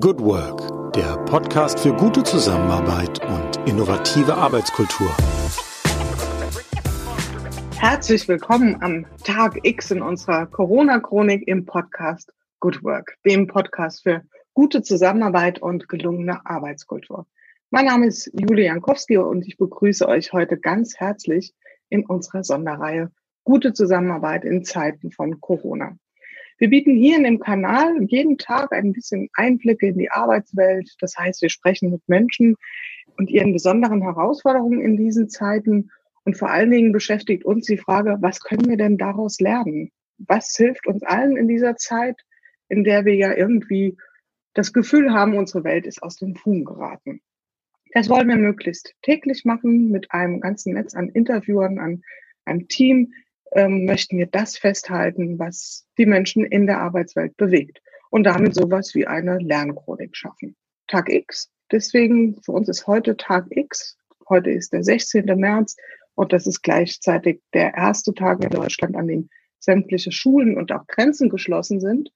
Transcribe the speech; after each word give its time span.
Good 0.00 0.20
Work, 0.20 0.94
der 0.94 1.18
Podcast 1.26 1.78
für 1.78 1.92
gute 1.92 2.22
Zusammenarbeit 2.22 3.20
und 3.26 3.68
innovative 3.68 4.34
Arbeitskultur. 4.34 5.08
Herzlich 7.76 8.26
willkommen 8.26 8.78
am 8.80 9.04
Tag 9.22 9.58
X 9.62 9.90
in 9.90 10.00
unserer 10.00 10.46
Corona-Chronik 10.46 11.46
im 11.46 11.66
Podcast 11.66 12.32
Good 12.60 12.82
Work, 12.82 13.18
dem 13.26 13.46
Podcast 13.46 14.02
für 14.02 14.22
gute 14.54 14.82
Zusammenarbeit 14.82 15.60
und 15.60 15.90
gelungene 15.90 16.40
Arbeitskultur. 16.46 17.26
Mein 17.68 17.84
Name 17.84 18.06
ist 18.06 18.30
Julia 18.32 18.72
Jankowski 18.72 19.18
und 19.18 19.46
ich 19.46 19.58
begrüße 19.58 20.08
euch 20.08 20.32
heute 20.32 20.56
ganz 20.56 20.96
herzlich 20.96 21.52
in 21.90 22.06
unserer 22.06 22.44
Sonderreihe 22.44 23.10
Gute 23.44 23.74
Zusammenarbeit 23.74 24.44
in 24.44 24.64
Zeiten 24.64 25.10
von 25.10 25.40
Corona. 25.40 25.98
Wir 26.62 26.70
bieten 26.70 26.94
hier 26.96 27.16
in 27.16 27.24
dem 27.24 27.40
Kanal 27.40 28.04
jeden 28.04 28.38
Tag 28.38 28.70
ein 28.70 28.92
bisschen 28.92 29.28
Einblicke 29.34 29.88
in 29.88 29.98
die 29.98 30.12
Arbeitswelt. 30.12 30.94
Das 31.00 31.18
heißt, 31.18 31.42
wir 31.42 31.48
sprechen 31.48 31.90
mit 31.90 32.08
Menschen 32.08 32.54
und 33.16 33.30
ihren 33.30 33.52
besonderen 33.52 34.00
Herausforderungen 34.00 34.80
in 34.80 34.96
diesen 34.96 35.28
Zeiten. 35.28 35.90
Und 36.22 36.38
vor 36.38 36.50
allen 36.50 36.70
Dingen 36.70 36.92
beschäftigt 36.92 37.44
uns 37.44 37.66
die 37.66 37.78
Frage, 37.78 38.16
was 38.20 38.38
können 38.38 38.68
wir 38.68 38.76
denn 38.76 38.96
daraus 38.96 39.40
lernen? 39.40 39.90
Was 40.18 40.54
hilft 40.54 40.86
uns 40.86 41.02
allen 41.02 41.36
in 41.36 41.48
dieser 41.48 41.74
Zeit, 41.74 42.20
in 42.68 42.84
der 42.84 43.04
wir 43.04 43.16
ja 43.16 43.34
irgendwie 43.34 43.96
das 44.54 44.72
Gefühl 44.72 45.12
haben, 45.12 45.36
unsere 45.36 45.64
Welt 45.64 45.84
ist 45.84 46.00
aus 46.00 46.14
dem 46.14 46.36
Fugen 46.36 46.64
geraten? 46.64 47.22
Das 47.92 48.08
wollen 48.08 48.28
wir 48.28 48.36
möglichst 48.36 48.94
täglich 49.02 49.44
machen 49.44 49.90
mit 49.90 50.12
einem 50.12 50.38
ganzen 50.38 50.74
Netz 50.74 50.94
an 50.94 51.08
Interviewern, 51.08 51.80
an 51.80 52.02
einem 52.44 52.68
Team, 52.68 53.14
ähm, 53.54 53.84
möchten 53.84 54.18
wir 54.18 54.26
das 54.26 54.56
festhalten, 54.56 55.38
was 55.38 55.86
die 55.98 56.06
Menschen 56.06 56.44
in 56.44 56.66
der 56.66 56.80
Arbeitswelt 56.80 57.36
bewegt 57.36 57.80
und 58.10 58.24
damit 58.24 58.54
sowas 58.54 58.94
wie 58.94 59.06
eine 59.06 59.38
Lernchronik 59.38 60.16
schaffen. 60.16 60.56
Tag 60.86 61.08
X. 61.08 61.50
Deswegen, 61.70 62.40
für 62.42 62.52
uns 62.52 62.68
ist 62.68 62.86
heute 62.86 63.16
Tag 63.16 63.46
X. 63.50 63.96
Heute 64.28 64.50
ist 64.50 64.72
der 64.72 64.84
16. 64.84 65.24
März 65.38 65.76
und 66.14 66.32
das 66.32 66.46
ist 66.46 66.62
gleichzeitig 66.62 67.40
der 67.54 67.74
erste 67.74 68.14
Tag 68.14 68.42
in 68.44 68.50
Deutschland, 68.50 68.96
an 68.96 69.06
dem 69.06 69.28
sämtliche 69.58 70.12
Schulen 70.12 70.56
und 70.56 70.72
auch 70.72 70.86
Grenzen 70.86 71.28
geschlossen 71.28 71.80
sind. 71.80 72.10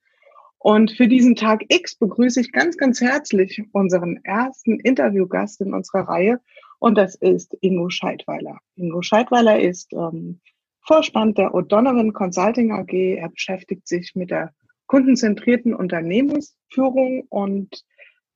Und 0.59 0.91
für 0.91 1.07
diesen 1.07 1.35
Tag 1.35 1.63
X 1.69 1.95
begrüße 1.95 2.41
ich 2.41 2.51
ganz, 2.51 2.77
ganz 2.77 2.99
herzlich 2.99 3.63
unseren 3.71 4.19
ersten 4.23 4.79
Interviewgast 4.79 5.61
in 5.61 5.73
unserer 5.73 6.07
Reihe. 6.07 6.39
Und 6.79 6.97
das 6.97 7.15
ist 7.15 7.57
Ingo 7.61 7.89
Scheidweiler. 7.89 8.59
Ingo 8.75 9.01
Scheidweiler 9.01 9.59
ist 9.59 9.93
ähm, 9.93 10.41
Vorstand 10.87 11.37
der 11.37 11.53
O'Donovan 11.53 12.13
Consulting 12.13 12.71
AG. 12.71 12.93
Er 12.93 13.27
beschäftigt 13.29 13.87
sich 13.87 14.13
mit 14.15 14.31
der 14.31 14.53
kundenzentrierten 14.87 15.75
Unternehmensführung. 15.75 17.25
Und 17.29 17.83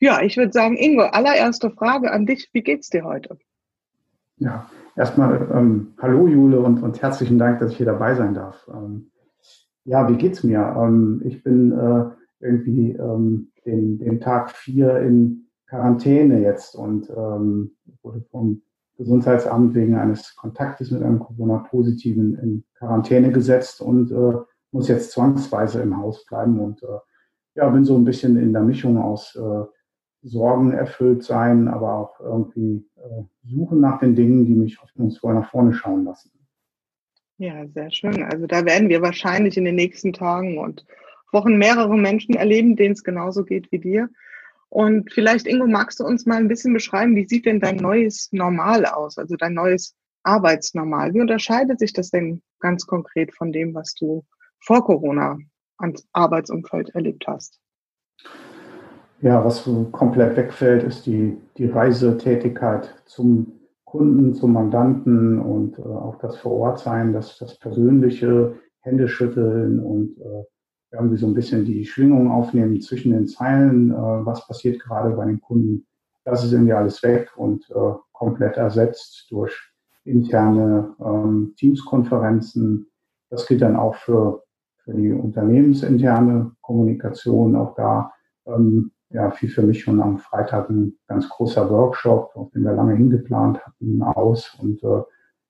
ja, 0.02 0.22
ich 0.22 0.36
würde 0.36 0.52
sagen, 0.52 0.76
Ingo, 0.76 1.04
allererste 1.04 1.72
Frage 1.72 2.12
an 2.12 2.26
dich. 2.26 2.50
Wie 2.52 2.62
geht's 2.62 2.90
dir 2.90 3.06
heute? 3.06 3.38
Ja, 4.36 4.70
erstmal 4.98 5.50
ähm, 5.54 5.94
hallo 6.02 6.28
Jule 6.28 6.60
und, 6.60 6.84
und 6.84 7.02
herzlichen 7.02 7.38
Dank, 7.38 7.60
dass 7.60 7.72
ich 7.72 7.78
hier 7.78 7.86
dabei 7.86 8.16
sein 8.16 8.34
darf. 8.34 8.68
Ähm, 8.68 9.12
ja, 9.86 10.10
wie 10.10 10.18
geht's 10.18 10.44
mir? 10.44 10.76
Ähm, 10.78 11.22
ich 11.24 11.44
bin 11.44 11.72
äh, 11.72 12.06
irgendwie 12.46 12.92
ähm, 12.92 13.52
den, 13.66 13.98
den 13.98 14.20
Tag 14.20 14.52
vier 14.52 15.00
in 15.00 15.48
Quarantäne 15.68 16.42
jetzt 16.42 16.76
und 16.76 17.10
ähm, 17.12 17.78
wurde 18.02 18.26
vom 18.30 18.62
Gesundheitsamt 19.02 19.74
wegen 19.74 19.96
eines 19.96 20.36
Kontaktes 20.36 20.92
mit 20.92 21.02
einem 21.02 21.18
Corona-Positiven 21.18 22.38
in 22.38 22.64
Quarantäne 22.78 23.32
gesetzt 23.32 23.82
und 23.82 24.12
äh, 24.12 24.38
muss 24.72 24.88
jetzt 24.88 25.12
zwangsweise 25.12 25.82
im 25.82 25.98
Haus 25.98 26.24
bleiben 26.26 26.60
und 26.60 26.84
äh, 26.84 27.00
ja, 27.56 27.68
bin 27.70 27.84
so 27.84 27.98
ein 27.98 28.06
bisschen 28.06 28.38
in 28.38 28.54
der 28.54 28.62
Mischung 28.62 29.00
aus 29.00 29.36
äh, 29.36 29.66
Sorgen 30.22 30.72
erfüllt 30.72 31.24
sein, 31.24 31.68
aber 31.68 31.96
auch 31.96 32.20
irgendwie 32.20 32.86
äh, 32.98 33.24
suchen 33.44 33.80
nach 33.80 34.00
den 34.00 34.16
Dingen, 34.16 34.46
die 34.46 34.54
mich 34.54 34.80
hoffnungsvoll 34.80 35.34
nach 35.34 35.50
vorne 35.50 35.74
schauen 35.74 36.06
lassen. 36.06 36.32
Ja, 37.40 37.68
sehr 37.70 37.90
schön. 37.90 38.22
Also 38.22 38.46
da 38.46 38.66
werden 38.66 38.90
wir 38.90 39.02
wahrscheinlich 39.02 39.58
in 39.58 39.66
den 39.66 39.74
nächsten 39.74 40.14
Tagen 40.14 40.60
und 40.60 40.86
Wochen 41.32 41.58
mehrere 41.58 41.98
Menschen 41.98 42.36
erleben, 42.36 42.76
denen 42.76 42.94
es 42.94 43.04
genauso 43.04 43.44
geht 43.44 43.72
wie 43.72 43.80
dir. 43.80 44.10
Und 44.72 45.12
vielleicht, 45.12 45.48
Ingo, 45.48 45.68
magst 45.68 46.00
du 46.00 46.06
uns 46.06 46.26
mal 46.26 46.38
ein 46.38 46.48
bisschen 46.48 46.74
beschreiben, 46.74 47.14
wie 47.18 47.28
sieht 47.28 47.46
denn 47.46 47.60
dein 47.60 47.76
neues 47.76 48.30
Normal 48.32 48.86
aus, 48.86 49.18
also 49.18 49.36
dein 49.36 49.54
neues 49.54 49.98
Arbeitsnormal? 50.24 51.14
Wie 51.14 51.20
unterscheidet 51.20 51.78
sich 51.78 51.92
das 51.92 52.10
denn 52.10 52.42
ganz 52.62 52.88
konkret 52.88 53.36
von 53.36 53.52
dem, 53.52 53.76
was 53.76 53.94
du 53.96 54.24
vor 54.62 54.86
Corona 54.86 55.38
ans 55.78 56.08
Arbeitsumfeld 56.14 56.96
erlebt 56.96 57.26
hast? 57.28 57.60
Ja, 59.20 59.44
was 59.44 59.70
komplett 59.92 60.38
wegfällt, 60.38 60.84
ist 60.84 61.06
die, 61.06 61.38
die 61.58 61.66
Reisetätigkeit 61.66 62.96
zum 63.06 63.60
Kunden, 63.84 64.34
zum 64.34 64.54
Mandanten 64.54 65.38
und 65.42 65.80
äh, 65.80 65.82
auch 65.82 66.18
das 66.20 66.38
Vorortsein, 66.38 67.12
das, 67.12 67.38
das 67.38 67.60
persönliche 67.60 68.56
Händeschütteln 68.80 69.82
und 69.82 70.18
äh, 70.18 70.46
irgendwie 70.92 71.18
so 71.18 71.28
ein 71.28 71.34
bisschen 71.34 71.66
die 71.66 71.86
Schwingung 71.86 72.32
aufnehmen 72.32 72.82
zwischen 72.82 73.12
den 73.12 73.28
Zeilen, 73.28 73.92
äh, 73.92 73.96
was 73.96 74.46
passiert 74.48 74.82
gerade 74.82 75.12
bei 75.16 75.26
den 75.26 75.42
Kunden. 75.42 75.86
Das 76.24 76.44
ist 76.44 76.52
irgendwie 76.52 76.74
alles 76.74 77.02
weg 77.04 77.32
und 77.36 77.70
äh, 77.72 77.94
komplett 78.12 78.58
ersetzt 78.58 79.28
durch 79.30 79.58
interne 80.04 80.96
ähm, 81.00 81.54
Teams-Konferenzen. 81.58 82.88
Das 83.30 83.48
gilt 83.48 83.62
dann 83.62 83.76
auch 83.76 83.96
für, 83.96 84.44
für 84.84 84.94
die 84.94 85.12
unternehmensinterne 85.12 86.52
Kommunikation. 86.62 87.56
Auch 87.56 87.76
da 87.76 88.12
ähm, 88.46 88.92
ja, 89.10 89.32
fiel 89.32 89.50
für 89.50 89.64
mich 89.64 89.82
schon 89.82 90.02
am 90.02 90.18
Freitag 90.18 90.70
ein 90.70 90.98
ganz 91.08 91.30
großer 91.30 91.70
Workshop, 91.70 92.32
auf 92.36 92.52
den 92.52 92.64
wir 92.64 92.74
lange 92.74 92.96
hingeplant 92.96 93.66
hatten, 93.66 94.02
aus. 94.04 94.58
Und 94.60 94.84
äh, 94.84 95.02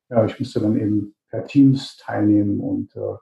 ja, 0.10 0.26
ich 0.26 0.40
musste 0.40 0.60
dann 0.60 0.78
eben 0.78 1.16
per 1.30 1.46
Teams 1.46 1.98
teilnehmen 1.98 2.60
und 2.60 2.96
äh, 2.96 3.16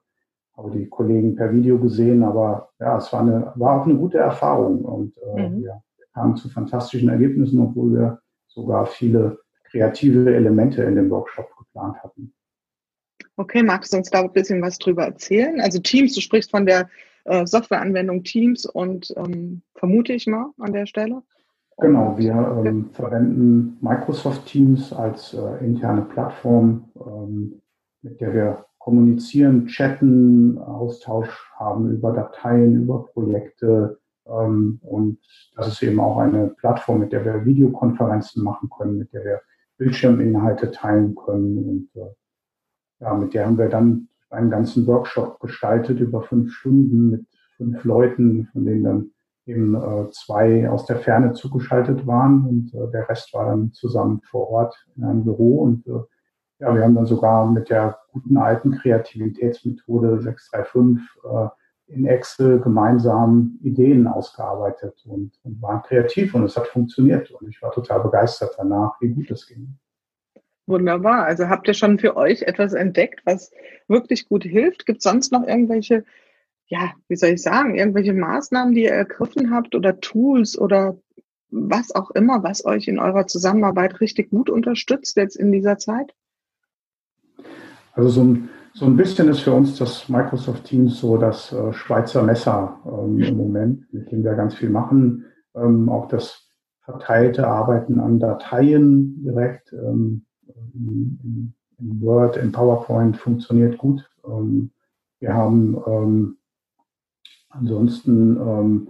habe 0.60 0.78
die 0.78 0.88
Kollegen 0.88 1.36
per 1.36 1.52
Video 1.52 1.80
gesehen, 1.80 2.24
aber 2.24 2.70
ja, 2.80 2.98
es 2.98 3.12
war, 3.14 3.22
eine, 3.22 3.52
war 3.56 3.82
auch 3.82 3.86
eine 3.86 3.96
gute 3.96 4.18
Erfahrung 4.18 4.84
und 4.84 5.18
äh, 5.18 5.50
mhm. 5.50 5.64
wir 5.64 5.82
kamen 6.14 6.36
zu 6.36 6.50
fantastischen 6.50 7.10
Ergebnissen, 7.10 7.60
obwohl 7.62 7.94
wir 7.94 8.20
sogar 8.48 8.86
viele 8.86 9.40
kreative 9.70 10.36
Elemente 10.36 10.84
in 10.84 10.96
dem 10.96 11.10
Workshop 11.10 11.48
geplant 11.58 11.98
hatten. 12.04 12.34
Okay, 13.38 13.64
magst 13.64 13.94
du 13.94 13.98
uns 13.98 14.10
da 14.10 14.22
ein 14.22 14.34
bisschen 14.34 14.62
was 14.62 14.78
drüber 14.78 15.06
erzählen? 15.06 15.62
Also 15.62 15.80
Teams, 15.80 16.14
du 16.14 16.22
sprichst 16.22 16.52
von 16.52 16.66
der 16.66 16.90
äh, 17.24 17.46
Softwareanwendung 17.46 18.24
Teams 18.24 18.66
und 18.66 19.14
ähm, 19.16 19.62
vermute 19.76 20.14
ich 20.14 20.28
mal 20.28 20.52
an 20.60 20.74
der 20.74 20.86
Stelle. 20.86 21.22
Genau, 21.78 22.18
wir 22.18 22.34
ähm, 22.66 22.90
verwenden 22.92 23.78
Microsoft 23.80 24.46
Teams 24.48 24.92
als 24.92 25.34
äh, 25.34 25.64
interne 25.64 26.02
Plattform, 26.02 26.92
ähm, 27.00 27.62
mit 28.02 28.20
der 28.20 28.34
wir 28.34 28.66
kommunizieren, 28.80 29.68
chatten, 29.68 30.58
Austausch 30.58 31.52
haben 31.58 31.92
über 31.92 32.12
Dateien, 32.14 32.84
über 32.84 33.06
Projekte. 33.06 34.00
Ähm, 34.26 34.80
und 34.82 35.20
das 35.56 35.68
ist 35.68 35.84
eben 35.84 36.00
auch 36.00 36.18
eine 36.18 36.48
Plattform, 36.48 37.00
mit 37.00 37.12
der 37.12 37.24
wir 37.26 37.46
Videokonferenzen 37.46 38.44
machen 38.44 38.70
können, 38.76 38.98
mit 38.98 39.14
der 39.14 39.24
wir 39.24 39.42
Bildschirminhalte 39.78 40.72
teilen 40.72 41.16
können. 41.16 41.90
Und 41.94 42.02
äh, 42.02 42.10
ja, 43.02 43.14
mit 43.14 43.34
der 43.34 43.46
haben 43.46 43.58
wir 43.58 43.70
dann 43.70 44.10
einen 44.30 44.50
ganzen 44.50 44.86
Workshop 44.88 45.40
gestaltet 45.40 46.00
über 46.00 46.22
fünf 46.22 46.54
Stunden 46.54 47.10
mit 47.10 47.26
fünf 47.58 47.84
Leuten, 47.84 48.48
von 48.52 48.66
denen 48.66 48.84
dann 48.84 49.12
eben 49.46 49.76
äh, 49.76 50.12
zwei 50.12 50.70
aus 50.70 50.86
der 50.86 50.98
Ferne 50.98 51.34
zugeschaltet 51.34 52.06
waren 52.06 52.46
und 52.46 52.74
äh, 52.74 52.92
der 52.92 53.10
Rest 53.10 53.34
war 53.34 53.46
dann 53.46 53.74
zusammen 53.74 54.22
vor 54.30 54.50
Ort 54.50 54.76
in 54.96 55.04
einem 55.04 55.24
Büro 55.24 55.64
und 55.64 55.88
äh, 55.88 56.00
ja, 56.60 56.76
wir 56.76 56.84
haben 56.84 56.96
dann 56.96 57.06
sogar 57.06 57.50
mit 57.50 57.70
der 57.70 58.00
guten 58.12 58.38
alten 58.38 58.78
Kreativitätsmethode 58.78 60.22
635 60.22 61.08
äh, 61.24 61.48
in 61.94 62.06
Excel 62.06 62.60
gemeinsam 62.60 63.58
Ideen 63.64 64.08
ausgearbeitet 64.08 65.04
und, 65.06 65.32
und 65.44 65.62
waren 65.62 65.82
kreativ 65.82 66.36
und 66.36 66.44
es 66.44 66.56
hat 66.56 66.68
funktioniert 66.68 67.32
und 67.32 67.50
ich 67.50 67.62
war 67.62 67.72
total 67.72 68.02
begeistert 68.02 68.54
danach, 68.58 69.00
wie 69.02 69.10
gut 69.10 69.32
es 69.32 69.48
ging. 69.48 69.80
Wunderbar. 70.68 71.26
Also 71.26 71.50
habt 71.50 71.68
ihr 71.68 71.74
schon 71.74 71.98
für 71.98 72.16
euch 72.16 72.44
etwas 72.44 72.74
entdeckt, 72.74 73.22
was 73.26 73.52
wirklich 73.88 74.30
gut 74.30 74.44
hilft? 74.44 74.86
Gibt 74.86 75.00
es 75.00 75.04
sonst 75.04 75.32
noch 75.32 75.48
irgendwelche, 75.48 76.06
ja, 76.68 76.92
wie 77.08 77.16
soll 77.16 77.30
ich 77.30 77.42
sagen, 77.42 77.76
irgendwelche 77.76 78.14
Maßnahmen, 78.14 78.76
die 78.76 78.84
ihr 78.84 78.92
ergriffen 78.92 79.52
habt 79.52 79.74
oder 79.74 80.00
Tools 80.00 80.60
oder 80.60 80.96
was 81.50 81.96
auch 81.96 82.12
immer, 82.12 82.44
was 82.44 82.66
euch 82.66 82.88
in 82.88 83.00
eurer 83.00 83.26
Zusammenarbeit 83.26 84.00
richtig 84.00 84.30
gut 84.30 84.52
unterstützt 84.52 85.18
jetzt 85.18 85.36
in 85.36 85.52
dieser 85.52 85.80
Zeit? 85.80 86.14
Also 87.94 88.10
so 88.10 88.24
ein, 88.24 88.50
so 88.74 88.86
ein 88.86 88.96
bisschen 88.96 89.30
ist 89.30 89.42
für 89.42 89.54
uns 89.54 89.78
das 89.78 90.10
Microsoft 90.10 90.66
Teams 90.66 91.00
so 91.00 91.18
das 91.18 91.52
äh, 91.52 91.74
Schweizer 91.74 92.24
Messer 92.24 92.80
ähm, 92.86 93.20
im 93.20 93.38
Moment, 93.38 93.94
mit 93.94 94.12
dem 94.12 94.24
wir 94.24 94.36
ganz 94.36 94.56
viel 94.56 94.70
machen. 94.70 95.26
Ähm, 95.56 95.90
auch 95.90 96.08
das 96.08 96.48
verteilte 96.82 97.48
Arbeiten 97.48 98.00
an 98.00 98.20
Dateien 98.20 99.22
direkt 99.24 99.74
ähm, 99.74 100.26
in, 100.74 101.54
in, 101.78 102.02
Word, 102.02 102.38
in 102.38 102.52
PowerPoint 102.52 103.18
funktioniert 103.18 103.78
gut. 103.78 104.10
Ähm, 104.26 104.72
wir 105.20 105.34
haben 105.34 105.78
ähm, 105.88 106.38
ansonsten 107.50 108.38
ähm, 108.38 108.90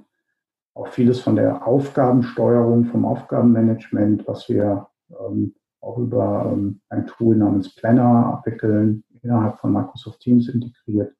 auch 0.74 0.88
vieles 0.88 1.20
von 1.20 1.36
der 1.36 1.68
Aufgabensteuerung, 1.68 2.86
vom 2.86 3.06
Aufgabenmanagement, 3.06 4.28
was 4.28 4.48
wir 4.50 4.88
ähm, 5.10 5.56
auch 5.82 5.98
über 5.98 6.52
ähm, 6.52 6.82
ein 6.90 7.08
Tool 7.08 7.36
namens 7.36 7.76
Planner 7.76 8.34
abwickeln, 8.34 9.04
innerhalb 9.22 9.60
von 9.60 9.74
Microsoft 9.74 10.20
Teams 10.22 10.50
integriert. 10.50 11.14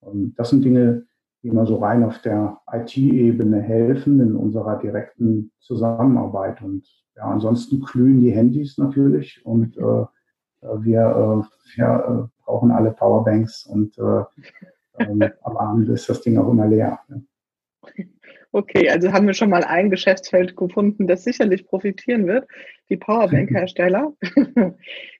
Und 0.00 0.34
das 0.38 0.50
sind 0.50 0.64
Dinge, 0.64 1.06
die 1.42 1.48
immer 1.48 1.66
so 1.66 1.76
rein 1.76 2.04
auf 2.04 2.20
der 2.22 2.58
IT-Ebene 2.72 3.60
helfen 3.60 4.20
in 4.20 4.36
unserer 4.36 4.78
direkten 4.78 5.52
Zusammenarbeit. 5.60 6.62
Und 6.62 6.86
ja, 7.16 7.24
ansonsten 7.24 7.80
glühen 7.80 8.20
die 8.20 8.32
Handys 8.32 8.78
natürlich 8.78 9.44
und 9.44 9.76
äh, 9.76 10.06
wir, 10.78 11.00
äh, 11.00 11.76
wir 11.76 12.28
äh, 12.28 12.42
brauchen 12.44 12.70
alle 12.70 12.92
Powerbanks 12.92 13.66
und 13.66 13.96
äh, 13.98 14.24
ähm, 14.98 15.22
am 15.42 15.56
Abend 15.56 15.88
ist 15.88 16.08
das 16.08 16.20
Ding 16.22 16.38
auch 16.38 16.50
immer 16.50 16.66
leer. 16.66 17.00
Ne? 17.08 17.24
Okay, 18.52 18.88
also 18.88 19.12
haben 19.12 19.26
wir 19.26 19.34
schon 19.34 19.50
mal 19.50 19.64
ein 19.64 19.90
Geschäftsfeld 19.90 20.56
gefunden, 20.56 21.06
das 21.06 21.24
sicherlich 21.24 21.66
profitieren 21.66 22.26
wird, 22.26 22.46
die 22.88 22.96
Powerbank-Hersteller. 22.96 24.12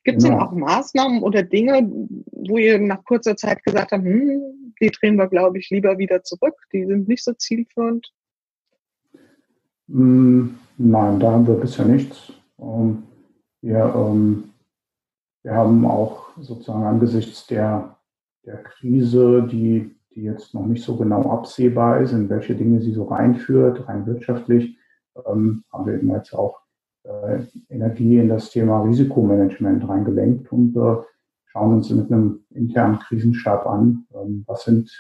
Gibt 0.05 0.19
es 0.19 0.25
genau. 0.25 0.39
denn 0.39 0.39
auch 0.39 0.53
Maßnahmen 0.53 1.23
oder 1.23 1.43
Dinge, 1.43 1.91
wo 2.31 2.57
ihr 2.59 2.79
nach 2.79 3.05
kurzer 3.05 3.37
Zeit 3.37 3.63
gesagt 3.65 3.93
habt, 3.93 4.05
hm, 4.05 4.75
die 4.81 4.91
drehen 4.91 5.17
wir, 5.17 5.29
glaube 5.29 5.59
ich, 5.59 5.71
lieber 5.71 5.99
wieder 5.99 6.23
zurück, 6.23 6.55
die 6.73 6.87
sind 6.87 7.09
nicht 7.09 7.25
so 7.25 7.33
zielführend? 7.33 8.13
Mm, 9.89 10.49
nein, 10.79 11.21
da 11.21 11.33
haben 11.33 11.47
wir 11.47 11.55
bisher 11.55 11.85
nichts. 11.85 12.33
Ähm, 12.59 13.03
wir, 13.61 13.93
ähm, 13.95 14.51
wir 15.43 15.53
haben 15.53 15.85
auch 15.85 16.29
sozusagen 16.39 16.85
angesichts 16.85 17.47
der, 17.47 17.99
der 18.45 18.63
Krise, 18.63 19.47
die 19.51 19.96
die 20.17 20.23
jetzt 20.23 20.55
noch 20.55 20.67
nicht 20.67 20.83
so 20.83 20.97
genau 20.97 21.31
absehbar 21.31 22.01
ist, 22.01 22.13
in 22.13 22.29
welche 22.31 22.57
Dinge 22.57 22.81
sie 22.81 22.93
so 22.93 23.05
reinführt, 23.05 23.87
rein 23.87 24.07
wirtschaftlich, 24.07 24.77
ähm, 25.27 25.63
haben 25.73 25.87
wir 25.87 25.95
eben 25.95 26.11
jetzt 26.11 26.33
auch 26.33 26.61
äh, 27.05 27.41
Energie 27.69 28.19
in 28.19 28.29
das 28.29 28.51
Thema 28.51 28.83
Risikomanagement 28.83 29.87
reingelenkt 29.87 30.51
und 30.51 30.75
äh, 30.77 30.97
schauen 31.47 31.75
uns 31.75 31.91
mit 31.91 32.11
einem 32.11 32.45
internen 32.51 32.99
Krisenstab 32.99 33.67
an, 33.67 34.07
ähm, 34.15 34.45
was 34.47 34.65
sind 34.65 34.91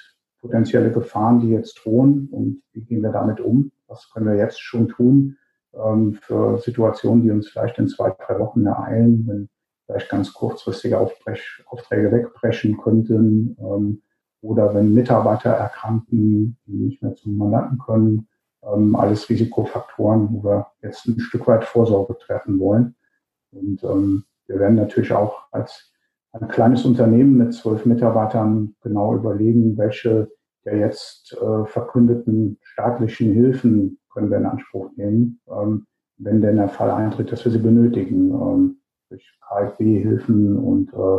potenzielle 0.40 0.92
Gefahren, 0.92 1.40
die 1.40 1.48
jetzt 1.48 1.80
drohen 1.82 2.28
und 2.30 2.62
wie 2.72 2.82
gehen 2.82 3.02
wir 3.02 3.10
damit 3.10 3.40
um, 3.40 3.72
was 3.88 4.10
können 4.12 4.26
wir 4.26 4.36
jetzt 4.36 4.60
schon 4.60 4.88
tun 4.88 5.38
ähm, 5.74 6.14
für 6.14 6.58
Situationen, 6.58 7.22
die 7.22 7.30
uns 7.30 7.48
vielleicht 7.48 7.78
in 7.78 7.88
zwei, 7.88 8.14
drei 8.26 8.38
Wochen 8.38 8.66
ereilen, 8.66 9.24
wenn 9.26 9.48
vielleicht 9.86 10.10
ganz 10.10 10.32
kurzfristige 10.32 10.98
Aufträge 10.98 12.12
wegbrechen 12.12 12.76
könnten, 12.76 13.56
ähm, 13.60 14.02
oder 14.40 14.74
wenn 14.74 14.94
Mitarbeiter 14.94 15.50
erkranken, 15.50 16.56
die 16.66 16.72
nicht 16.72 17.02
mehr 17.02 17.14
zum 17.14 17.36
Mandanten 17.36 17.78
können. 17.78 18.28
Ähm, 18.62 18.94
alles 18.96 19.28
Risikofaktoren, 19.28 20.28
wo 20.32 20.44
wir 20.44 20.66
jetzt 20.82 21.06
ein 21.06 21.20
Stück 21.20 21.46
weit 21.46 21.64
Vorsorge 21.64 22.16
treffen 22.18 22.58
wollen. 22.58 22.94
Und 23.52 23.82
ähm, 23.84 24.24
wir 24.46 24.58
werden 24.58 24.76
natürlich 24.76 25.12
auch 25.12 25.44
als 25.52 25.92
ein 26.32 26.48
kleines 26.48 26.84
Unternehmen 26.84 27.36
mit 27.36 27.54
zwölf 27.54 27.86
Mitarbeitern 27.86 28.74
genau 28.82 29.14
überlegen, 29.14 29.76
welche 29.78 30.30
der 30.64 30.78
jetzt 30.78 31.32
äh, 31.34 31.64
verkündeten 31.64 32.58
staatlichen 32.62 33.32
Hilfen 33.32 33.98
können 34.12 34.30
wir 34.30 34.38
in 34.38 34.46
Anspruch 34.46 34.90
nehmen, 34.96 35.40
ähm, 35.48 35.86
wenn 36.18 36.42
denn 36.42 36.56
der 36.56 36.68
Fall 36.68 36.90
eintritt, 36.90 37.30
dass 37.30 37.44
wir 37.44 37.52
sie 37.52 37.58
benötigen, 37.58 38.30
ähm, 38.30 38.80
durch 39.08 39.38
KfW-Hilfen 39.48 40.58
und 40.58 40.92
äh, 40.92 41.18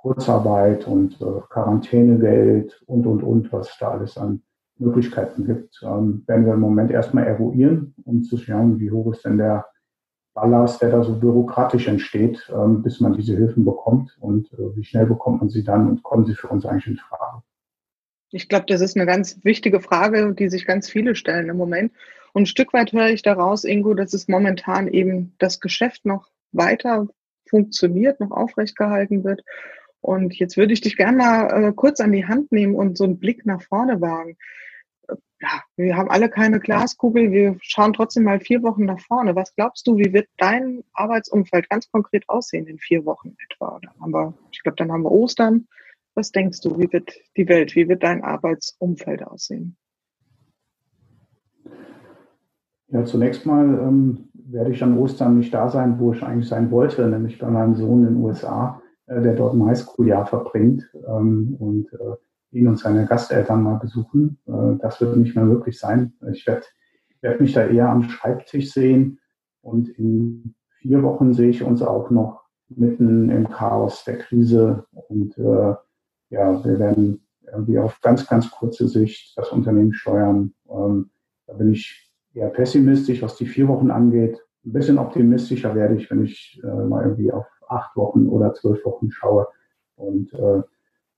Kurzarbeit 0.00 0.86
und 0.86 1.20
äh, 1.20 1.40
Quarantänegeld 1.50 2.82
und, 2.86 3.06
und, 3.06 3.22
und, 3.22 3.52
was 3.52 3.76
da 3.78 3.90
alles 3.90 4.16
an 4.16 4.42
Möglichkeiten 4.78 5.44
gibt, 5.44 5.80
ähm, 5.82 6.22
werden 6.26 6.46
wir 6.46 6.54
im 6.54 6.60
Moment 6.60 6.90
erstmal 6.90 7.26
eruieren, 7.26 7.94
um 8.04 8.22
zu 8.22 8.36
schauen, 8.36 8.78
wie 8.78 8.90
hoch 8.90 9.12
ist 9.12 9.24
denn 9.24 9.38
der 9.38 9.66
Ballast, 10.34 10.80
der 10.80 10.90
da 10.90 11.02
so 11.02 11.18
bürokratisch 11.18 11.88
entsteht, 11.88 12.48
ähm, 12.54 12.82
bis 12.82 13.00
man 13.00 13.14
diese 13.14 13.36
Hilfen 13.36 13.64
bekommt 13.64 14.16
und 14.20 14.52
äh, 14.52 14.76
wie 14.76 14.84
schnell 14.84 15.06
bekommt 15.06 15.40
man 15.40 15.50
sie 15.50 15.64
dann 15.64 15.88
und 15.88 16.02
kommen 16.04 16.26
sie 16.26 16.34
für 16.34 16.48
uns 16.48 16.64
eigentlich 16.64 16.86
in 16.86 16.96
Frage. 16.96 17.42
Ich 18.30 18.48
glaube, 18.48 18.66
das 18.68 18.80
ist 18.80 18.96
eine 18.96 19.06
ganz 19.06 19.42
wichtige 19.42 19.80
Frage, 19.80 20.34
die 20.34 20.48
sich 20.48 20.64
ganz 20.66 20.88
viele 20.88 21.14
stellen 21.14 21.48
im 21.48 21.56
Moment. 21.56 21.92
Und 22.34 22.42
ein 22.42 22.46
Stück 22.46 22.72
weit 22.72 22.92
höre 22.92 23.08
ich 23.08 23.22
daraus, 23.22 23.64
Ingo, 23.64 23.94
dass 23.94 24.12
es 24.12 24.28
momentan 24.28 24.86
eben 24.86 25.34
das 25.38 25.60
Geschäft 25.60 26.04
noch 26.04 26.28
weiter 26.52 27.08
funktioniert, 27.48 28.20
noch 28.20 28.30
aufrecht 28.30 28.76
gehalten 28.76 29.24
wird 29.24 29.42
und 30.08 30.34
jetzt 30.38 30.56
würde 30.56 30.72
ich 30.72 30.80
dich 30.80 30.96
gerne 30.96 31.18
mal 31.18 31.64
äh, 31.64 31.72
kurz 31.74 32.00
an 32.00 32.12
die 32.12 32.24
Hand 32.24 32.50
nehmen 32.50 32.74
und 32.74 32.96
so 32.96 33.04
einen 33.04 33.18
Blick 33.18 33.44
nach 33.44 33.60
vorne 33.60 34.00
wagen. 34.00 34.38
Äh, 35.06 35.16
ja, 35.42 35.62
wir 35.76 35.98
haben 35.98 36.08
alle 36.08 36.30
keine 36.30 36.60
Glaskugel, 36.60 37.30
wir 37.30 37.58
schauen 37.60 37.92
trotzdem 37.92 38.24
mal 38.24 38.40
vier 38.40 38.62
Wochen 38.62 38.86
nach 38.86 39.00
vorne. 39.00 39.36
Was 39.36 39.54
glaubst 39.54 39.86
du, 39.86 39.98
wie 39.98 40.14
wird 40.14 40.26
dein 40.38 40.82
Arbeitsumfeld 40.94 41.68
ganz 41.68 41.90
konkret 41.90 42.26
aussehen 42.26 42.66
in 42.66 42.78
vier 42.78 43.04
Wochen 43.04 43.36
etwa? 43.50 43.78
Dann 43.82 44.00
haben 44.00 44.14
wir, 44.14 44.34
ich 44.50 44.62
glaube, 44.62 44.76
dann 44.76 44.90
haben 44.90 45.02
wir 45.02 45.12
Ostern. 45.12 45.68
Was 46.14 46.32
denkst 46.32 46.62
du, 46.62 46.78
wie 46.78 46.90
wird 46.90 47.12
die 47.36 47.46
Welt, 47.46 47.76
wie 47.76 47.86
wird 47.86 48.02
dein 48.02 48.24
Arbeitsumfeld 48.24 49.22
aussehen? 49.22 49.76
Ja, 52.90 53.04
zunächst 53.04 53.44
mal 53.44 53.66
ähm, 53.78 54.30
werde 54.32 54.72
ich 54.72 54.82
an 54.82 54.96
Ostern 54.96 55.36
nicht 55.36 55.52
da 55.52 55.68
sein, 55.68 55.98
wo 55.98 56.14
ich 56.14 56.22
eigentlich 56.22 56.48
sein 56.48 56.70
wollte, 56.70 57.06
nämlich 57.06 57.38
bei 57.38 57.50
meinem 57.50 57.74
Sohn 57.74 58.06
in 58.06 58.14
den 58.14 58.24
USA. 58.24 58.80
Äh, 59.08 59.22
der 59.22 59.34
dort 59.34 59.54
ein 59.54 59.64
Highschool-Jahr 59.64 60.26
verbringt 60.26 60.88
ähm, 61.06 61.56
und 61.58 61.92
äh, 61.94 62.56
ihn 62.56 62.68
und 62.68 62.78
seine 62.78 63.06
Gasteltern 63.06 63.62
mal 63.62 63.78
besuchen. 63.78 64.38
Äh, 64.46 64.78
das 64.80 65.00
wird 65.00 65.16
nicht 65.16 65.34
mehr 65.34 65.44
möglich 65.44 65.78
sein. 65.78 66.12
Ich 66.32 66.46
werde 66.46 66.66
werd 67.20 67.40
mich 67.40 67.52
da 67.52 67.66
eher 67.66 67.88
am 67.88 68.04
Schreibtisch 68.04 68.72
sehen 68.72 69.18
und 69.60 69.88
in 69.88 70.54
vier 70.78 71.02
Wochen 71.02 71.32
sehe 71.32 71.48
ich 71.48 71.64
uns 71.64 71.82
auch 71.82 72.10
noch 72.10 72.44
mitten 72.68 73.30
im 73.30 73.48
Chaos 73.48 74.04
der 74.04 74.18
Krise 74.18 74.84
und 75.08 75.36
äh, 75.38 75.74
ja, 76.30 76.64
wir 76.64 76.78
werden 76.78 77.26
irgendwie 77.50 77.78
auf 77.78 78.00
ganz, 78.02 78.26
ganz 78.26 78.50
kurze 78.50 78.86
Sicht 78.86 79.36
das 79.36 79.50
Unternehmen 79.50 79.94
steuern. 79.94 80.52
Ähm, 80.70 81.10
da 81.46 81.54
bin 81.54 81.72
ich 81.72 82.12
eher 82.34 82.50
pessimistisch, 82.50 83.22
was 83.22 83.36
die 83.36 83.46
vier 83.46 83.66
Wochen 83.68 83.90
angeht. 83.90 84.38
Ein 84.64 84.72
bisschen 84.74 84.98
optimistischer 84.98 85.74
werde 85.74 85.96
ich, 85.96 86.10
wenn 86.10 86.24
ich 86.24 86.60
äh, 86.62 86.84
mal 86.84 87.04
irgendwie 87.04 87.32
auf 87.32 87.46
acht 87.70 87.96
Wochen 87.96 88.26
oder 88.26 88.54
zwölf 88.54 88.84
Wochen 88.84 89.10
schaue. 89.10 89.48
Und 89.96 90.32
äh, 90.34 90.62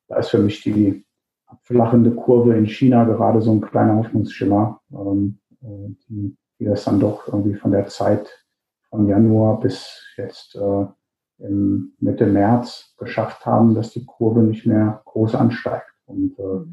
da 0.08 0.17
ist 0.17 0.31
für 0.31 0.38
mich 0.38 0.62
die 0.62 1.05
abflachende 1.47 2.12
Kurve 2.12 2.55
in 2.55 2.67
China 2.67 3.05
gerade 3.05 3.41
so 3.41 3.52
ein 3.52 3.61
kleiner 3.61 3.97
Hoffnungsschimmer, 3.97 4.81
ähm, 4.93 5.38
die, 5.61 6.37
die 6.58 6.64
das 6.64 6.85
dann 6.85 7.00
doch 7.00 7.29
irgendwie 7.29 7.55
von 7.55 7.73
der 7.73 7.87
Zeit 7.88 8.29
von 8.89 9.08
Januar 9.08 9.60
bis 9.60 10.03
jetzt 10.17 10.56
äh, 10.56 10.86
im 11.39 11.93
Mitte 11.98 12.27
März 12.27 12.94
geschafft 12.98 13.46
haben, 13.46 13.75
dass 13.75 13.91
die 13.91 14.05
Kurve 14.05 14.41
nicht 14.41 14.67
mehr 14.67 15.03
groß 15.05 15.34
ansteigt. 15.34 15.86
Und 16.06 16.39
äh, 16.39 16.67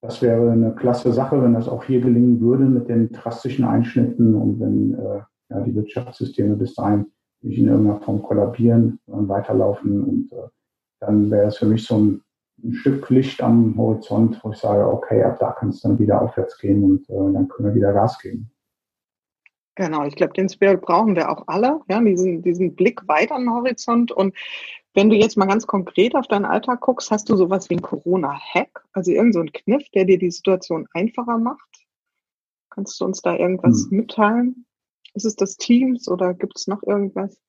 das 0.00 0.22
wäre 0.22 0.50
eine 0.50 0.74
klasse 0.74 1.12
Sache, 1.12 1.42
wenn 1.42 1.54
das 1.54 1.68
auch 1.68 1.84
hier 1.84 2.00
gelingen 2.00 2.40
würde 2.40 2.64
mit 2.64 2.88
den 2.88 3.10
drastischen 3.10 3.64
Einschnitten 3.64 4.34
und 4.34 4.60
wenn 4.60 4.94
äh, 4.94 5.20
ja, 5.50 5.60
die 5.60 5.74
Wirtschaftssysteme 5.74 6.56
bis 6.56 6.74
dahin 6.74 7.10
nicht 7.42 7.58
in 7.58 7.68
irgendeiner 7.68 8.00
Form 8.00 8.22
kollabieren, 8.22 9.00
sondern 9.06 9.28
weiterlaufen. 9.28 10.02
Und 10.02 10.32
äh, 10.32 10.48
dann 11.00 11.30
wäre 11.30 11.48
es 11.48 11.58
für 11.58 11.66
mich 11.66 11.84
so 11.84 11.98
ein, 11.98 12.22
ein, 12.62 12.74
Stück 12.74 13.08
Licht 13.10 13.42
am 13.42 13.76
Horizont, 13.76 14.40
wo 14.42 14.50
ich 14.50 14.58
sage, 14.58 14.86
okay, 14.86 15.22
ab 15.22 15.38
da 15.38 15.52
kann 15.52 15.70
es 15.70 15.80
dann 15.80 15.98
wieder 15.98 16.20
aufwärts 16.20 16.58
gehen 16.58 16.82
und 16.82 17.08
äh, 17.08 17.32
dann 17.32 17.48
können 17.48 17.68
wir 17.68 17.74
wieder 17.74 17.92
Gas 17.92 18.18
geben. 18.18 18.50
Genau, 19.76 20.04
ich 20.04 20.16
glaube, 20.16 20.32
den 20.32 20.48
Spirit 20.48 20.80
brauchen 20.80 21.14
wir 21.14 21.30
auch 21.30 21.44
alle, 21.46 21.80
ja, 21.88 22.00
diesen, 22.00 22.42
diesen 22.42 22.74
Blick 22.74 23.06
weiter 23.06 23.36
am 23.36 23.48
Horizont. 23.48 24.10
Und 24.10 24.34
wenn 24.92 25.08
du 25.08 25.14
jetzt 25.14 25.36
mal 25.36 25.46
ganz 25.46 25.68
konkret 25.68 26.16
auf 26.16 26.26
deinen 26.26 26.46
Alltag 26.46 26.80
guckst, 26.80 27.12
hast 27.12 27.28
du 27.28 27.36
sowas 27.36 27.70
wie 27.70 27.74
einen 27.74 27.82
Corona-Hack, 27.82 28.84
also 28.92 29.12
irgendein 29.12 29.46
so 29.46 29.52
Kniff, 29.52 29.88
der 29.90 30.04
dir 30.04 30.18
die 30.18 30.32
Situation 30.32 30.88
einfacher 30.94 31.38
macht? 31.38 31.86
Kannst 32.70 33.00
du 33.00 33.04
uns 33.04 33.22
da 33.22 33.36
irgendwas 33.36 33.86
hm. 33.88 33.98
mitteilen? 33.98 34.66
Ist 35.14 35.24
es 35.24 35.36
das 35.36 35.56
Teams 35.56 36.08
oder 36.08 36.34
gibt 36.34 36.56
es 36.56 36.66
noch 36.66 36.82
irgendwas? 36.82 37.40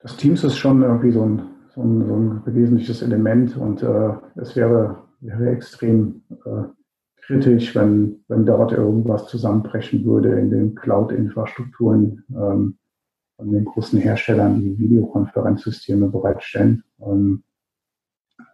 Das 0.00 0.16
Teams 0.16 0.44
ist 0.44 0.56
schon 0.56 0.82
irgendwie 0.82 1.10
so 1.10 1.24
ein, 1.24 1.42
so 1.74 1.82
ein, 1.82 2.06
so 2.06 2.14
ein 2.14 2.42
wesentliches 2.46 3.02
Element 3.02 3.56
und 3.56 3.82
äh, 3.82 4.12
es 4.36 4.54
wäre, 4.54 5.02
wäre 5.20 5.50
extrem 5.50 6.22
äh, 6.44 6.62
kritisch, 7.26 7.74
wenn, 7.74 8.24
wenn 8.28 8.46
dort 8.46 8.72
irgendwas 8.72 9.26
zusammenbrechen 9.26 10.04
würde 10.04 10.38
in 10.38 10.50
den 10.50 10.74
Cloud-Infrastrukturen 10.76 12.24
ähm, 12.30 12.78
von 13.36 13.50
den 13.50 13.64
großen 13.64 13.98
Herstellern, 13.98 14.60
die 14.60 14.78
Videokonferenzsysteme 14.78 16.08
bereitstellen. 16.08 16.84
Ähm, 17.00 17.42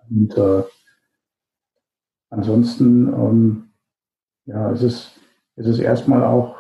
und 0.09 0.37
äh, 0.37 0.63
ansonsten, 2.31 3.09
ähm, 3.09 3.71
ja, 4.47 4.73
es 4.73 4.83
ist, 4.83 5.21
es 5.57 5.67
ist 5.67 5.79
erstmal 5.79 6.25
auch, 6.25 6.57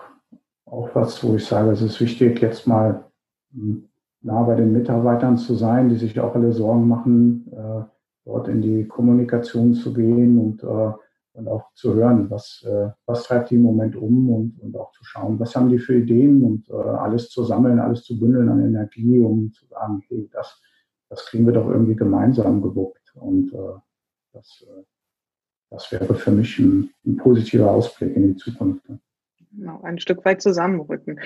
auch 0.65 0.95
was, 0.95 1.23
wo 1.25 1.37
ich 1.37 1.47
sage, 1.47 1.71
es 1.71 1.83
ist 1.83 2.01
wichtig, 2.01 2.41
jetzt 2.41 2.67
mal 2.67 3.05
hm, 3.53 3.89
nah 4.21 4.43
bei 4.43 4.55
den 4.55 4.73
Mitarbeitern 4.73 5.37
zu 5.37 5.55
sein, 5.55 5.89
die 5.89 5.97
sich 5.97 6.19
auch 6.21 6.35
alle 6.35 6.53
Sorgen 6.53 6.89
machen, 6.89 7.51
äh, 7.53 7.85
dort 8.25 8.49
in 8.49 8.63
die 8.63 8.87
Kommunikation 8.87 9.75
zu 9.75 9.93
gehen 9.93 10.39
und 10.39 10.63
äh, 10.63 10.93
und 11.35 11.49
auch 11.49 11.73
zu 11.75 11.95
hören, 11.95 12.31
was, 12.31 12.63
äh, 12.67 12.91
was 13.07 13.25
treibt 13.25 13.51
die 13.51 13.55
im 13.55 13.63
Moment 13.63 13.97
um 13.97 14.31
und, 14.31 14.61
und 14.61 14.77
auch 14.77 14.93
zu 14.93 15.05
schauen, 15.05 15.39
was 15.41 15.57
haben 15.57 15.71
die 15.71 15.79
für 15.79 15.97
Ideen 15.97 16.45
und 16.45 16.69
äh, 16.69 16.75
alles 16.75 17.31
zu 17.31 17.45
sammeln, 17.45 17.79
alles 17.79 18.05
zu 18.05 18.19
bündeln 18.19 18.49
an 18.49 18.65
Energie, 18.65 19.21
um 19.21 19.53
zu 19.53 19.67
sagen, 19.67 20.03
hey, 20.09 20.29
das, 20.33 20.61
das 21.09 21.25
kriegen 21.27 21.47
wir 21.47 21.55
doch 21.55 21.69
irgendwie 21.69 21.97
gemeinsam 21.97 22.61
gewuppt. 22.61 23.15
Und 23.15 23.53
äh, 23.53 23.79
das, 24.33 24.65
äh, 24.69 24.83
das 25.73 25.91
wäre 25.91 26.15
für 26.15 26.31
mich 26.31 26.59
ein, 26.59 26.91
ein 27.07 27.17
positiver 27.17 27.71
Ausblick 27.71 28.15
in 28.15 28.35
die 28.35 28.37
Zukunft. 28.37 28.83
Genau, 29.51 29.81
ein 29.83 29.99
Stück 29.99 30.25
weit 30.25 30.43
zusammenrücken. 30.43 31.21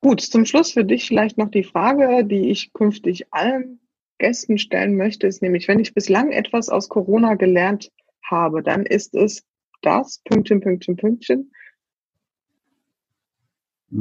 Gut, 0.00 0.20
zum 0.20 0.46
Schluss 0.46 0.72
für 0.72 0.84
dich 0.84 1.06
vielleicht 1.06 1.38
noch 1.38 1.50
die 1.50 1.64
Frage, 1.64 2.24
die 2.24 2.50
ich 2.50 2.72
künftig 2.72 3.32
allen 3.32 3.80
Gästen 4.18 4.58
stellen 4.58 4.96
möchte, 4.96 5.26
ist 5.26 5.42
nämlich, 5.42 5.68
wenn 5.68 5.80
ich 5.80 5.94
bislang 5.94 6.30
etwas 6.30 6.68
aus 6.68 6.88
Corona 6.88 7.34
gelernt 7.34 7.90
habe, 8.22 8.62
dann 8.62 8.84
ist 8.84 9.14
es 9.14 9.44
das, 9.82 10.20
Pünktchen, 10.24 10.60
Pünktchen, 10.60 10.96
Pünktchen. 10.96 11.52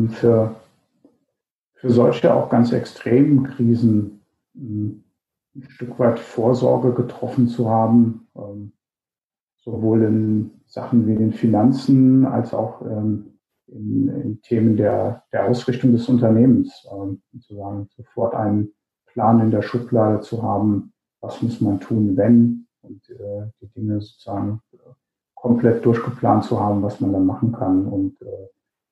Für, 0.10 0.56
für 1.74 1.90
solche 1.90 2.34
auch 2.34 2.50
ganz 2.50 2.72
extremen 2.72 3.44
Krisen 3.44 4.22
ein 4.54 5.04
Stück 5.70 5.98
weit 6.00 6.20
Vorsorge 6.20 6.94
getroffen 6.94 7.48
zu 7.48 7.70
haben, 7.70 8.28
ähm, 8.36 8.74
sowohl 9.72 10.04
in 10.04 10.52
Sachen 10.66 11.08
wie 11.08 11.16
den 11.16 11.32
Finanzen 11.32 12.26
als 12.26 12.54
auch 12.54 12.82
ähm, 12.82 13.40
in, 13.68 14.08
in 14.08 14.42
Themen 14.42 14.78
der, 14.78 15.24
der 15.32 15.48
Ausrichtung 15.48 15.92
des 15.92 16.08
Unternehmens, 16.10 16.88
ähm, 16.92 17.22
sozusagen 17.34 17.88
sofort 17.96 18.34
einen 18.34 18.74
Plan 19.08 19.40
in 19.40 19.52
der 19.52 19.62
Schublade 19.62 20.22
zu 20.22 20.44
haben, 20.44 20.94
was 21.22 21.42
muss 21.42 21.62
man 21.62 21.80
tun, 21.80 22.16
wenn, 22.16 22.68
und 22.82 23.10
äh, 23.10 23.48
die 23.62 23.68
Dinge 23.68 24.02
sozusagen 24.02 24.62
komplett 25.36 25.86
durchgeplant 25.86 26.44
zu 26.46 26.60
haben, 26.60 26.82
was 26.82 27.00
man 27.00 27.14
dann 27.14 27.26
machen 27.26 27.52
kann 27.52 27.86
und 27.86 28.22
äh, 28.22 28.48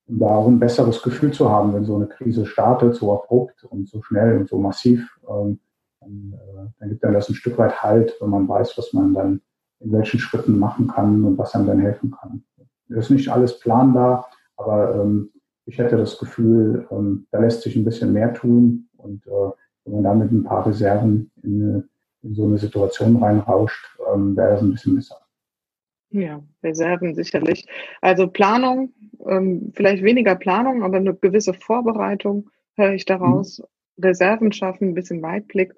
um 0.10 0.20
da 0.20 0.28
auch 0.28 0.48
ein 0.48 0.60
besseres 0.60 1.02
Gefühl 1.04 1.32
zu 1.32 1.50
haben, 1.50 1.74
wenn 1.74 1.84
so 1.84 1.96
eine 1.96 2.08
Krise 2.08 2.46
startet, 2.46 2.96
so 2.96 3.14
abrupt 3.14 3.66
und 3.66 3.90
so 3.90 4.02
schnell 4.02 4.38
und 4.38 4.48
so 4.48 4.58
massiv, 4.58 5.20
ähm, 5.30 5.60
dann, 6.00 6.34
äh, 6.34 6.70
dann 6.80 6.90
gibt 6.90 7.04
dann 7.04 7.14
das 7.14 7.28
ein 7.30 7.36
Stück 7.36 7.58
weit 7.58 7.84
Halt, 7.84 8.16
wenn 8.22 8.30
man 8.30 8.48
weiß, 8.48 8.78
was 8.78 8.94
man 8.94 9.14
dann 9.14 9.42
in 9.80 9.92
welchen 9.92 10.20
Schritten 10.20 10.58
machen 10.58 10.88
kann 10.88 11.24
und 11.24 11.38
was 11.38 11.54
einem 11.56 11.68
dann 11.68 11.80
helfen 11.80 12.12
kann. 12.12 12.44
Das 12.90 13.06
ist 13.06 13.12
nicht 13.12 13.30
alles 13.30 13.60
planbar, 13.60 14.30
aber 14.56 14.96
ähm, 14.96 15.32
ich 15.66 15.78
hätte 15.78 15.98
das 15.98 16.18
Gefühl, 16.18 16.88
ähm, 16.92 17.28
da 17.32 17.40
lässt 17.40 17.62
sich 17.62 17.76
ein 17.76 17.86
bisschen 17.86 18.14
mehr 18.14 18.34
tun 18.34 18.88
und 18.98 19.26
äh, 19.28 19.52
wenn 19.86 19.94
man 19.94 20.04
da 20.04 20.14
mit 20.14 20.32
ein 20.32 20.44
paar 20.44 20.66
Reserven 20.66 21.32
in, 21.44 21.88
in 22.24 22.36
so 22.36 22.46
eine 22.46 22.58
Situation 22.58 23.18
reinrauscht, 23.18 23.98
ähm, 24.14 24.36
wäre 24.36 24.52
das 24.52 24.62
ein 24.62 24.72
bisschen 24.72 24.96
besser. 24.96 25.18
Ja, 26.10 26.42
Reserven 26.64 27.16
sicherlich. 27.16 27.68
Also 28.02 28.28
Planung, 28.28 28.94
ähm, 29.26 29.72
vielleicht 29.76 30.04
weniger 30.04 30.36
Planung, 30.36 30.84
aber 30.84 30.98
eine 30.98 31.14
gewisse 31.14 31.54
Vorbereitung 31.54 32.50
höre 32.76 32.94
ich 32.94 33.06
daraus. 33.06 33.60
Mhm. 33.60 34.06
Reserven 34.06 34.52
schaffen, 34.52 34.90
ein 34.90 34.94
bisschen 34.94 35.22
Weitblick. 35.22 35.74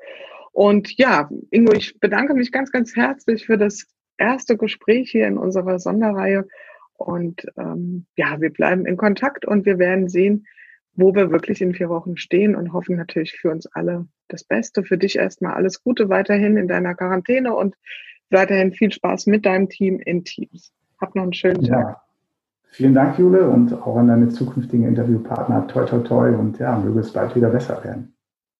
Und 0.51 0.97
ja, 0.97 1.29
Ingo, 1.51 1.73
ich 1.73 1.99
bedanke 1.99 2.33
mich 2.33 2.51
ganz, 2.51 2.71
ganz 2.71 2.95
herzlich 2.95 3.45
für 3.45 3.57
das 3.57 3.87
erste 4.17 4.57
Gespräch 4.57 5.11
hier 5.11 5.27
in 5.27 5.37
unserer 5.37 5.79
Sonderreihe. 5.79 6.47
Und 6.97 7.45
ähm, 7.57 8.05
ja, 8.17 8.41
wir 8.41 8.51
bleiben 8.51 8.85
in 8.85 8.97
Kontakt 8.97 9.45
und 9.45 9.65
wir 9.65 9.79
werden 9.79 10.09
sehen, 10.09 10.45
wo 10.93 11.15
wir 11.15 11.31
wirklich 11.31 11.61
in 11.61 11.73
vier 11.73 11.89
Wochen 11.89 12.17
stehen 12.17 12.55
und 12.55 12.73
hoffen 12.73 12.97
natürlich 12.97 13.37
für 13.39 13.51
uns 13.51 13.67
alle 13.67 14.07
das 14.27 14.43
Beste. 14.43 14.83
Für 14.83 14.97
dich 14.97 15.17
erstmal 15.17 15.53
alles 15.53 15.81
Gute 15.81 16.09
weiterhin 16.09 16.57
in 16.57 16.67
deiner 16.67 16.93
Quarantäne 16.95 17.55
und 17.55 17.75
weiterhin 18.29 18.73
viel 18.73 18.91
Spaß 18.91 19.27
mit 19.27 19.45
deinem 19.45 19.69
Team 19.69 19.99
in 19.99 20.25
Teams. 20.25 20.73
Hab 20.99 21.15
noch 21.15 21.23
einen 21.23 21.33
schönen 21.33 21.63
Tag. 21.63 21.87
Ja. 21.87 22.01
Vielen 22.71 22.93
Dank, 22.93 23.17
Jule, 23.17 23.49
und 23.49 23.73
auch 23.73 23.95
an 23.95 24.07
deine 24.07 24.29
zukünftigen 24.29 24.85
Interviewpartner. 24.87 25.67
Toi, 25.67 25.85
toi, 25.85 25.99
toi. 25.99 26.29
Und 26.35 26.59
ja, 26.59 26.77
möge 26.77 26.99
es 26.99 27.11
bald 27.11 27.35
wieder 27.35 27.49
besser 27.49 27.83
werden. 27.83 28.13